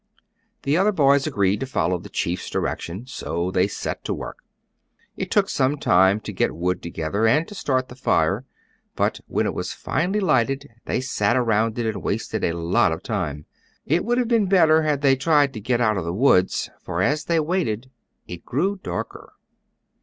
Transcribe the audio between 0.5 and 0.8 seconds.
The